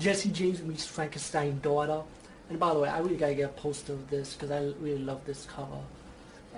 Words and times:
Jesse 0.00 0.30
James 0.30 0.62
meets 0.62 0.86
Frankenstein's 0.86 1.60
daughter. 1.60 2.02
And 2.48 2.58
by 2.58 2.72
the 2.72 2.80
way, 2.80 2.88
I 2.88 2.98
really 3.00 3.16
gotta 3.16 3.34
get 3.34 3.50
a 3.50 3.52
poster 3.52 3.92
of 3.92 4.08
this 4.08 4.32
because 4.32 4.50
I 4.50 4.72
really 4.80 4.98
love 4.98 5.20
this 5.26 5.44
cover. 5.44 5.78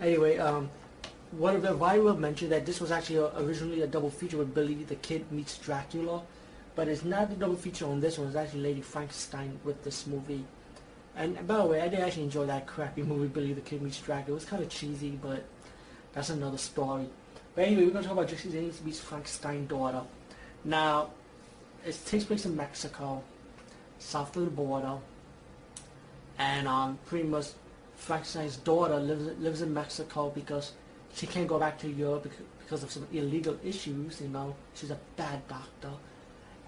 Anyway, 0.00 0.38
um, 0.38 0.70
one 1.32 1.56
of 1.56 1.62
the 1.62 1.74
viral 1.74 2.16
mentioned 2.16 2.52
that 2.52 2.64
this 2.64 2.80
was 2.80 2.92
actually 2.92 3.16
a, 3.16 3.36
originally 3.40 3.82
a 3.82 3.86
double 3.88 4.10
feature 4.10 4.38
with 4.38 4.54
Billy 4.54 4.74
the 4.84 4.94
Kid 4.94 5.30
meets 5.32 5.58
Dracula, 5.58 6.22
but 6.76 6.86
it's 6.86 7.04
not 7.04 7.30
the 7.30 7.36
double 7.36 7.56
feature 7.56 7.84
on 7.84 8.00
this 8.00 8.16
one. 8.16 8.28
It's 8.28 8.36
actually 8.36 8.60
Lady 8.60 8.80
Frankenstein 8.80 9.58
with 9.64 9.82
this 9.82 10.06
movie. 10.06 10.44
And 11.16 11.44
by 11.46 11.56
the 11.56 11.66
way, 11.66 11.80
I 11.80 11.88
did 11.88 11.98
actually 11.98 12.22
enjoy 12.22 12.46
that 12.46 12.68
crappy 12.68 13.02
movie 13.02 13.26
Billy 13.26 13.52
the 13.54 13.60
Kid 13.60 13.82
meets 13.82 13.98
Dracula. 13.98 14.32
It 14.32 14.34
was 14.34 14.44
kind 14.44 14.62
of 14.62 14.68
cheesy, 14.68 15.18
but 15.20 15.42
that's 16.12 16.30
another 16.30 16.58
story. 16.58 17.08
But 17.56 17.64
anyway, 17.64 17.86
we're 17.86 17.90
gonna 17.90 18.04
talk 18.04 18.12
about 18.12 18.28
Jesse 18.28 18.52
James 18.52 18.80
meets 18.82 19.00
Frankenstein's 19.00 19.68
daughter. 19.68 20.02
Now, 20.64 21.10
it 21.84 21.98
takes 22.06 22.24
place 22.24 22.46
in 22.46 22.56
Mexico, 22.56 23.22
south 24.02 24.36
of 24.36 24.44
the 24.44 24.50
border, 24.50 24.98
and 26.38 26.66
um, 26.68 26.98
pretty 27.06 27.28
much 27.28 27.46
Frankenstein's 27.96 28.56
daughter 28.56 28.98
lives 28.98 29.38
lives 29.38 29.62
in 29.62 29.72
Mexico 29.72 30.30
because 30.30 30.72
she 31.14 31.26
can't 31.26 31.46
go 31.46 31.58
back 31.58 31.78
to 31.78 31.88
Europe 31.88 32.30
because 32.58 32.82
of 32.82 32.90
some 32.90 33.06
illegal 33.12 33.56
issues. 33.64 34.20
You 34.20 34.28
know, 34.28 34.54
she's 34.74 34.90
a 34.90 34.98
bad 35.16 35.46
doctor, 35.48 35.90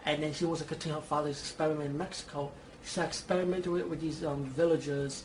and 0.04 0.22
then 0.22 0.32
she 0.32 0.44
wants 0.44 0.62
to 0.62 0.68
continue 0.68 0.96
her 0.96 1.02
father's 1.02 1.40
experiment 1.40 1.90
in 1.90 1.98
Mexico. 1.98 2.52
She's 2.84 2.98
experimenting 2.98 3.72
with, 3.72 3.86
with 3.86 4.00
these 4.00 4.24
um, 4.24 4.44
villagers, 4.44 5.24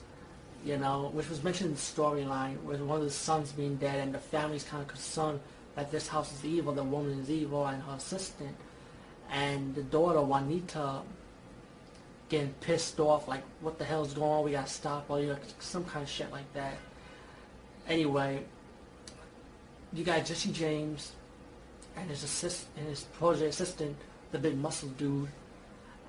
you 0.66 0.78
know, 0.78 1.10
which 1.14 1.30
was 1.30 1.44
mentioned 1.44 1.70
in 1.70 1.76
the 1.76 1.82
storyline, 1.82 2.62
with 2.64 2.82
one 2.82 3.00
of 3.00 3.06
the 3.06 3.12
sons 3.12 3.52
being 3.52 3.76
dead, 3.76 4.00
and 4.00 4.14
the 4.14 4.20
family's 4.20 4.64
kind 4.64 4.82
of 4.82 4.88
concerned 4.88 5.40
that 5.76 5.92
this 5.92 6.08
house 6.08 6.32
is 6.34 6.44
evil, 6.46 6.74
the 6.74 6.84
woman 6.84 7.20
is 7.20 7.30
evil, 7.30 7.68
and 7.68 7.84
her 7.84 7.94
assistant, 7.94 8.56
and 9.30 9.76
the 9.76 9.84
daughter 9.84 10.22
Juanita 10.22 11.02
getting 12.30 12.54
pissed 12.62 13.00
off, 13.00 13.28
like, 13.28 13.44
what 13.62 13.78
the 13.78 13.86
hell's 13.86 14.14
going 14.14 14.32
on? 14.32 14.46
We 14.46 14.52
gotta 14.52 14.70
stop, 14.70 15.10
or 15.10 15.20
you 15.20 15.28
know, 15.28 15.38
some 15.60 15.84
kind 15.86 16.04
of 16.04 16.10
shit 16.10 16.32
like 16.32 16.52
that. 16.54 16.78
Anyway, 17.88 18.44
you 19.92 20.04
got 20.04 20.26
Jesse 20.26 20.52
James 20.52 21.14
and 21.98 22.10
his 22.10 22.24
assist 22.24 22.68
and 22.78 22.88
his 22.88 23.04
project 23.04 23.50
assistant, 23.50 23.98
the 24.32 24.38
big 24.38 24.58
muscle 24.58 24.90
dude, 24.90 25.30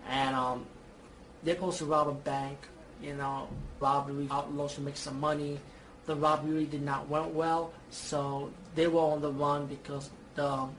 and 0.09 0.37
um, 0.37 0.67
they're 1.43 1.55
supposed 1.55 1.79
to 1.79 1.87
rob 1.87 2.09
a 2.09 2.13
bank. 2.13 2.59
You 3.03 3.15
know, 3.15 3.49
robbery 3.81 4.29
outlaws 4.31 4.75
to 4.75 4.83
make 4.83 4.97
some 4.99 5.19
money. 5.19 5.59
The 6.05 6.15
robbery 6.15 6.67
did 6.67 6.83
not 6.83 7.09
went 7.09 7.33
well, 7.33 7.73
so 7.89 8.51
they 8.75 8.87
were 8.89 9.01
on 9.01 9.23
the 9.23 9.33
run 9.33 9.67
because 9.67 10.11
the 10.35 10.47
um, 10.47 10.75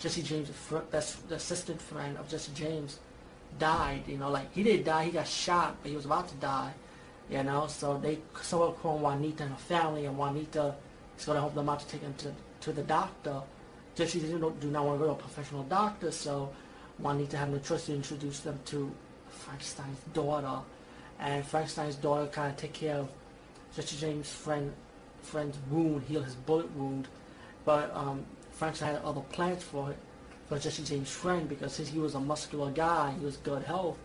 Jesse 0.00 0.22
James, 0.22 0.50
the 0.70 1.34
assistant 1.34 1.80
friend 1.80 2.16
of 2.18 2.28
Jesse 2.28 2.52
James, 2.52 2.98
died. 3.58 4.04
You 4.06 4.18
know, 4.18 4.30
like 4.30 4.52
he 4.52 4.62
didn't 4.62 4.84
die, 4.84 5.04
he 5.04 5.10
got 5.10 5.26
shot, 5.26 5.76
but 5.82 5.90
he 5.90 5.96
was 5.96 6.04
about 6.04 6.28
to 6.28 6.34
die. 6.36 6.72
You 7.30 7.42
know, 7.42 7.66
so 7.66 7.98
they 7.98 8.18
someone 8.42 8.72
called 8.74 9.02
Juanita 9.02 9.44
and 9.44 9.52
her 9.52 9.58
family, 9.58 10.06
and 10.06 10.16
Juanita 10.16 10.74
is 11.18 11.24
going 11.24 11.36
to 11.36 11.40
help 11.40 11.54
them 11.54 11.68
out 11.68 11.80
to 11.80 11.86
take 11.86 12.02
him 12.02 12.14
to 12.18 12.32
to 12.60 12.72
the 12.72 12.82
doctor. 12.82 13.42
Jesse 13.94 14.20
do 14.20 14.38
not 14.38 14.84
want 14.84 15.00
to 15.00 15.06
go 15.06 15.06
to 15.06 15.10
a 15.12 15.14
professional 15.14 15.62
doctor, 15.64 16.10
so 16.10 16.52
Juanita 16.98 17.36
had 17.38 17.50
no 17.50 17.58
choice 17.58 17.86
to 17.86 17.94
introduce 17.94 18.40
them 18.40 18.60
to 18.66 18.92
Frankenstein's 19.30 20.00
daughter, 20.12 20.58
and 21.18 21.44
Frankenstein's 21.46 21.96
daughter 21.96 22.26
kind 22.26 22.52
of 22.52 22.56
take 22.58 22.74
care 22.74 22.96
of 22.96 23.08
Jesse 23.74 23.96
James' 23.96 24.30
friend 24.30 24.72
friend's 25.22 25.58
wound, 25.70 26.04
heal 26.04 26.22
his 26.22 26.34
bullet 26.34 26.70
wound, 26.76 27.08
but 27.64 27.90
um, 27.96 28.24
Frankenstein 28.52 28.94
had 28.94 29.02
other 29.02 29.22
plans 29.32 29.62
for 29.62 29.90
it 29.90 29.98
for 30.48 30.58
Jesse 30.58 30.84
James' 30.84 31.10
friend 31.10 31.48
because 31.48 31.72
since 31.72 31.88
he 31.88 31.98
was 31.98 32.14
a 32.14 32.20
muscular 32.20 32.70
guy, 32.70 33.12
he 33.18 33.24
was 33.24 33.36
good 33.38 33.62
health, 33.62 33.98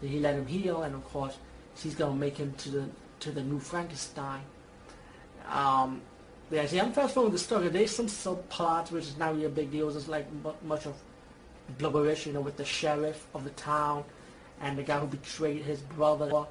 then 0.00 0.10
he 0.10 0.20
let 0.20 0.34
him 0.34 0.46
heal, 0.46 0.82
and 0.82 0.94
of 0.94 1.04
course, 1.04 1.36
she's 1.76 1.94
gonna 1.94 2.14
make 2.14 2.36
him 2.36 2.54
to 2.58 2.70
the 2.70 2.88
to 3.20 3.30
the 3.32 3.42
new 3.42 3.58
Frankenstein. 3.58 4.42
Um, 5.50 6.02
yeah, 6.50 6.66
see, 6.66 6.80
I'm 6.80 6.92
fast 6.92 7.14
forwarding 7.14 7.32
the 7.32 7.38
story. 7.38 7.68
There's 7.68 7.90
some 7.90 8.06
subplots 8.06 8.90
which 8.90 9.04
is 9.04 9.16
not 9.18 9.34
really 9.34 9.44
a 9.44 9.50
big 9.50 9.70
deal. 9.70 9.88
It's 9.94 10.08
like 10.08 10.26
much 10.64 10.86
of 10.86 10.94
blubberish, 11.78 12.26
you 12.26 12.32
know, 12.32 12.40
with 12.40 12.56
the 12.56 12.64
sheriff 12.64 13.26
of 13.34 13.44
the 13.44 13.50
town 13.50 14.04
and 14.60 14.78
the 14.78 14.82
guy 14.82 14.98
who 14.98 15.06
betrayed 15.06 15.62
his 15.62 15.80
brother 15.80 16.46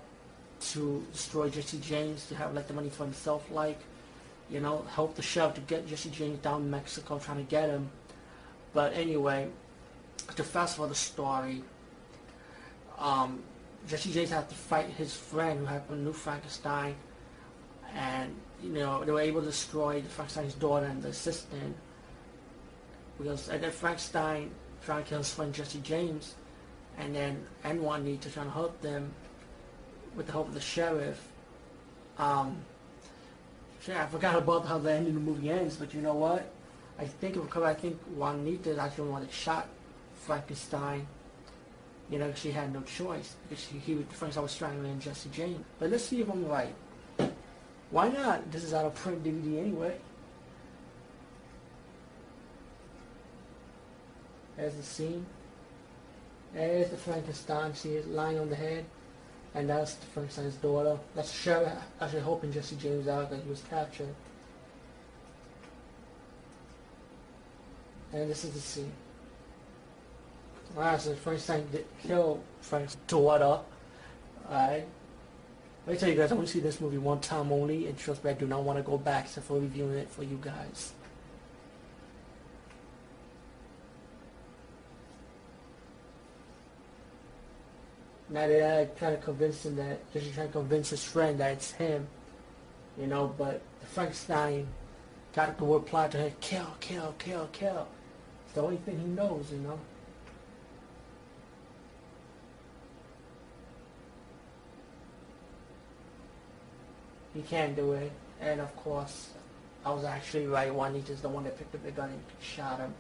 to 0.60 1.06
destroy 1.12 1.50
Jesse 1.50 1.80
James 1.80 2.28
to 2.28 2.36
have 2.36 2.54
like 2.54 2.68
the 2.68 2.74
money 2.74 2.90
for 2.90 3.04
himself, 3.04 3.50
like, 3.52 3.80
you 4.50 4.60
know, 4.60 4.86
help 4.94 5.16
the 5.16 5.22
sheriff 5.22 5.56
to 5.56 5.62
get 5.62 5.88
Jesse 5.88 6.10
James 6.10 6.40
down 6.40 6.64
in 6.64 6.72
Mexico, 6.72 7.20
trying 7.20 7.38
to 7.38 7.50
get 7.50 7.70
him. 7.70 7.90
But 8.78 8.94
anyway, 8.94 9.48
to 10.36 10.44
fast 10.44 10.76
forward 10.76 10.92
the 10.92 10.96
story, 10.96 11.64
um, 13.00 13.42
Jesse 13.88 14.12
James 14.12 14.30
had 14.30 14.48
to 14.50 14.54
fight 14.54 14.86
his 14.86 15.18
friend 15.18 15.62
who 15.62 15.66
had 15.66 15.82
a 15.90 15.96
new 15.96 16.14
Frankenstein, 16.14 16.94
and 17.96 18.36
you 18.62 18.70
know 18.70 19.04
they 19.04 19.12
were 19.12 19.20
able 19.20 19.40
to 19.42 19.48
destroy 19.48 20.00
the 20.00 20.10
Frankenstein's 20.10 20.54
daughter 20.54 20.86
and 20.86 21.02
the 21.02 21.08
assistant 21.08 21.76
because 23.18 23.50
and 23.50 23.64
then 23.64 23.72
Frankenstein 23.72 24.52
trying 24.86 25.04
to 25.04 25.10
kill 25.10 25.18
his 25.18 25.34
friend 25.34 25.52
Jesse 25.56 25.80
James, 25.80 26.36
and 27.00 27.16
then 27.16 27.48
and 27.64 27.82
Juanita 27.82 28.30
trying 28.30 28.46
to 28.46 28.52
help 28.52 28.80
them 28.82 29.12
with 30.16 30.28
the 30.28 30.34
help 30.34 30.50
of 30.50 30.54
the 30.54 30.62
sheriff. 30.62 31.28
Um, 32.20 32.58
I 33.88 34.06
forgot 34.06 34.36
about 34.36 34.68
how 34.68 34.78
the 34.78 34.94
end 34.94 35.08
of 35.08 35.16
the 35.16 35.20
movie 35.20 35.50
ends, 35.50 35.78
but 35.78 35.96
you 35.96 36.02
know 36.02 36.14
what? 36.14 36.54
I 37.00 37.06
think 37.06 37.36
because 37.36 37.64
I 37.64 37.74
think 37.74 38.00
Juanita 38.16 38.80
actually 38.82 39.12
that 39.22 39.32
shot 39.32 39.68
Frankenstein. 40.22 41.08
You 42.10 42.20
know, 42.20 42.34
she 42.34 42.52
had 42.52 42.74
no 42.74 42.82
choice 42.82 43.36
because 43.44 43.66
she, 43.66 43.78
he 43.80 43.96
would, 43.96 44.08
Frankenstein 44.08 44.44
was 44.44 44.52
strangling 44.52 45.00
Jesse 45.00 45.30
James. 45.30 45.64
But 45.78 45.92
let's 45.92 46.06
see 46.06 46.22
if 46.22 46.30
I'm 46.30 46.48
right. 46.48 46.74
Why 47.92 48.10
not? 48.10 48.50
This 48.52 48.64
is 48.64 48.74
out 48.74 48.86
of 48.86 48.96
print 48.96 49.24
DVD 49.24 49.60
anyway. 49.60 49.98
There's 54.56 54.76
the 54.76 54.84
scene. 54.84 55.26
There's 56.54 56.90
the 56.90 56.98
Frankenstein. 56.98 57.74
She 57.74 57.90
is 57.90 58.08
lying 58.08 58.40
on 58.40 58.50
the 58.50 58.56
head. 58.56 58.86
And 59.54 59.70
that's 59.70 59.96
the 59.96 60.06
Frankenstein's 60.08 60.56
daughter. 60.56 60.98
That's 61.16 61.32
Sheriff 61.32 61.72
actually 62.02 62.22
helping 62.22 62.52
Jesse 62.52 62.76
James 62.78 63.08
out 63.08 63.30
that 63.30 63.42
he 63.44 63.50
was 63.50 63.62
captured. 63.70 64.14
And 68.14 68.30
this 68.30 68.46
is 68.46 68.52
the 68.52 68.60
scene. 68.60 68.92
Alright, 70.76 71.02
so 71.02 71.14
Frankenstein 71.16 71.68
did 71.72 71.86
kill 72.02 72.42
Frank's 72.62 72.96
daughter. 73.08 73.60
Alright. 74.50 74.88
Let 75.86 75.94
me 75.94 76.00
tell 76.00 76.10
you 76.10 76.16
guys, 76.16 76.32
I 76.32 76.36
only 76.36 76.48
see 76.48 76.60
this 76.60 76.82
movie 76.82 76.98
one 76.98 77.22
time 77.22 77.52
only, 77.52 77.88
and 77.88 77.98
trust 77.98 78.24
me, 78.24 78.32
I 78.32 78.34
do 78.34 78.46
not 78.46 78.64
want 78.64 78.78
to 78.78 78.84
go 78.84 78.98
back 78.98 79.26
except 79.26 79.48
for 79.48 79.60
reviewing 79.60 79.98
it 79.98 80.10
for 80.10 80.24
you 80.24 80.38
guys. 80.42 80.92
Now 88.30 88.48
that 88.48 88.80
I 88.80 88.86
try 89.00 89.12
to 89.12 89.18
convince 89.18 89.66
him 89.66 89.78
that, 89.78 90.12
just 90.12 90.34
trying 90.34 90.48
to 90.48 90.54
convince 90.54 90.90
his 90.90 91.04
friend 91.04 91.40
that 91.40 91.54
it's 91.54 91.72
him, 91.72 92.06
you 93.00 93.08
know, 93.08 93.34
but 93.38 93.62
Frankenstein 93.94 94.68
got 95.34 95.58
the 95.58 95.64
word 95.64 95.84
applied 95.84 96.12
to 96.12 96.18
him, 96.18 96.34
kill, 96.42 96.76
kill, 96.82 97.16
kill, 97.18 97.48
kill. 97.54 97.88
The 98.58 98.64
only 98.64 98.78
thing 98.78 98.98
he 98.98 99.06
knows, 99.06 99.52
you 99.52 99.60
know. 99.60 99.80
He 107.36 107.44
can't 107.44 107.76
do 107.76 107.94
it. 107.94 108.12
And 108.42 108.60
of 108.60 108.76
course, 108.78 109.30
I 109.86 109.92
was 109.92 110.06
actually 110.06 110.48
right. 110.48 110.74
Juanita's 110.74 111.22
the 111.22 111.30
one 111.30 111.44
that 111.44 111.56
picked 111.56 111.76
up 111.76 111.84
the 111.84 111.92
gun 111.92 112.10
and 112.10 112.20
shot 112.42 112.80
him. 112.80 112.96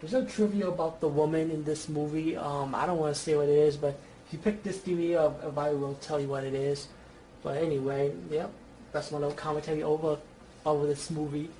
There's 0.00 0.12
no 0.12 0.24
trivia 0.24 0.66
about 0.66 1.00
the 1.00 1.06
woman 1.06 1.52
in 1.52 1.62
this 1.62 1.88
movie. 1.88 2.36
Um, 2.36 2.74
I 2.74 2.84
don't 2.84 2.98
want 2.98 3.14
to 3.14 3.20
say 3.20 3.36
what 3.36 3.48
it 3.48 3.56
is, 3.56 3.76
but 3.76 3.96
if 4.26 4.32
you 4.32 4.40
pick 4.40 4.64
this 4.64 4.78
DVD 4.78 5.18
up, 5.18 5.56
I 5.56 5.70
will 5.70 5.94
tell 5.94 6.18
you 6.18 6.26
what 6.26 6.42
it 6.42 6.54
is. 6.54 6.88
But 7.44 7.58
anyway, 7.58 8.12
yep, 8.28 8.50
that's 8.90 9.12
my 9.12 9.18
little 9.18 9.34
commentary 9.34 9.84
over 9.84 10.18
over 10.64 10.86
this 10.86 11.10
movie. 11.10 11.50